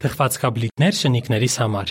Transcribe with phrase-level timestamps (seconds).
[0.00, 1.90] Թխվածքաբլիթներ շնիկներիս համար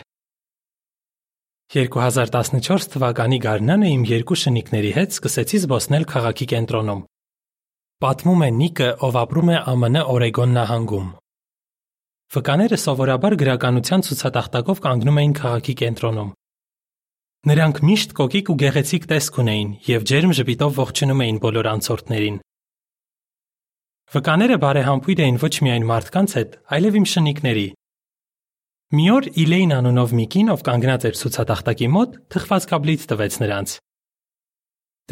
[1.74, 7.04] 2014 թվականի գարնանը իմ երկու շնիկների հետ սկսեցի զբոսնել քաղաքի կենտրոնում։
[8.02, 11.08] Պատմում է Նիկը, ով ապրում է ԱՄՆ Օրեգոն նահանգում։
[12.34, 16.36] Վկաները սովորաբար գրականության ցուցատախտակով կանգնում էին քաղաքի կենտրոնում։
[17.54, 22.46] Նրանք միշտ կոկիկ ու գեղեցիկ տեսք ունեին եւ ջերմ ժպիտով ողջունում էին բոլոր անցորդներին։
[24.10, 27.68] Վկաները բարեհամբույր էին ոչ միայն մարդկանց հետ, այլև իմ շնիկների,
[28.90, 33.74] Մի օր Իլեյն անունով մի կին, ով կանգնած էր ցուցատախտակի մոտ, թխվածքաբլիթ տվեց նրանց։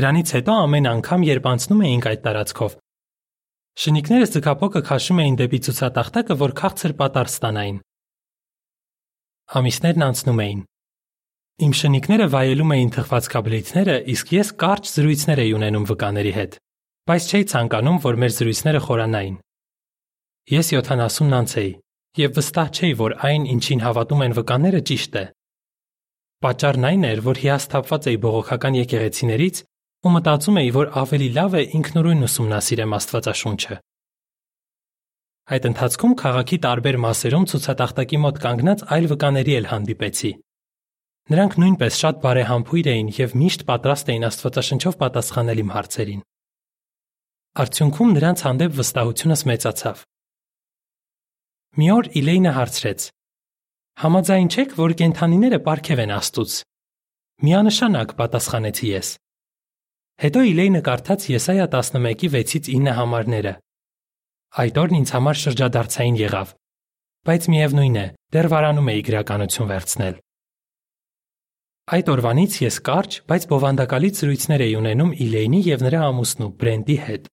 [0.01, 2.73] Դրանից հետո ամեն անգամ, երբ անցնում էինք այդ տարածքով,
[3.77, 7.77] շնիկները ձգապոկը քաշում էին դեպի ցուցատախտակը, որ քաղցր պատար ստանային։
[9.61, 10.61] Ամիսներն անցնում էին։
[11.67, 16.61] Իմ շնիկները վայելում էին թխվածքաբլիթները, իսկ ես կարճ զրույցներ էի ունենում վկաների հետ,
[17.13, 19.37] բայց չէի ցանկանում, որ մեր զրույցները խորանային։
[20.57, 21.71] Ես 70-ն անց էի,
[22.17, 25.25] եւ վստահ չէի, որ այն, ինչին հավատում են վկաները, ճիշտ է։
[26.45, 29.61] Պատճառն այն էր, որ հիասթափված էի բողոքական եկեղեցիներից
[30.07, 33.77] ու մտածում էի, որ ավելի լավ է ինքնուրույն ուսումնասիրեմ Աստվածաշունչը։
[35.47, 40.31] Այդ ընթացքում քաղաքի տարբեր մասերում ցուցատախտակի մոտ կանգնած այլ վկաների էլ հանդիպեցի։
[41.27, 46.21] Նրանք նույնպես շատ բարեհամբույր էին եւ միշտ պատրաստ էին Աստվածաշնչով պատասխանել իմ հարցերին։
[47.63, 50.03] Արդյունքում նրանց հանդեպ վստահությունս մեծացավ։
[51.75, 53.07] Մի օր Իլեյնը հարցրեց.
[54.01, 56.53] Համաձայն չեք, որ կենթանիները պարգև են Աստծուց։
[57.47, 59.09] Միանշանակ պատասխանեցի ես։
[60.23, 63.53] Հետո Իլեյնը կարդաց Եսայա 11-ի 6-ից 9 համարները։
[64.63, 66.53] Այդ օրն ինձ համար շրջադարձային եղավ,
[67.27, 70.15] բայց միևնույն է, դեռ վարանում էի գրականություն վերցնել։
[71.87, 77.29] Այդ օրվանից ես կարճ, բայց բովանդակալից զրույցներ էի ունենում Իլեյնի եւ նրա ամուսնու Բրենդի հետ։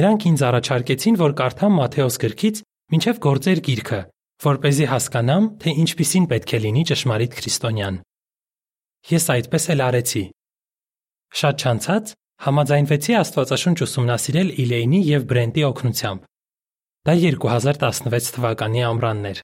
[0.00, 4.00] Նրանք ինձ առաջարկեցին, որ կարդամ Մատթեոս գրքից մինչև գործեր գիրքը,
[4.44, 7.98] որ เป զի հասկանամ, թե ինչպիսին պետք է լինի ճշմարիտ քրիստոնյան։
[9.10, 10.24] Ես այդպես էլ արեցի։
[11.40, 16.26] Շատ չանցած համաձայնվեցի Աստվածաշունչ ուսումնասիրել Իլեյնի եւ Բրենտի օգնությամբ։
[17.06, 19.42] Դա 2016 թվականի ամռանն էր։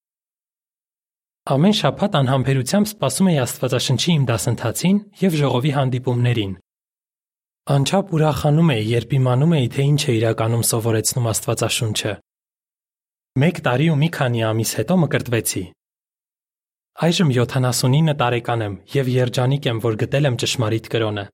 [1.56, 6.56] Ամեն շաբաթ անհամբերությամբ սպասում էի Աստվածաշնչի իմ դասընթացին եւ ժողովի հանդիպումներին։
[7.76, 12.12] Անչափ ուրախանում էի, երբ իմանում էի, թե ինչ է իրականում սովորեցնում Աստվածաշունչը։
[13.36, 15.60] Մեկ տարի ու մի քանի ամիս հետո մկրտվեցի։
[17.06, 21.24] Այժմ 79 տարեկան եմ եւ երջանիկ եմ, որ գտել եմ ճշմարիտ կրոնը։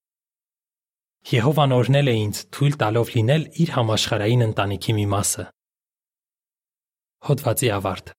[1.33, 5.47] Եհովան օրհնել է ինձ թույլ տալով լինել իր համաշխարային ընտանիքի մի մասը։
[7.31, 8.13] Հոդվացի ավարտ